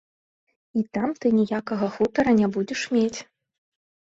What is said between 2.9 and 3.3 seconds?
мець.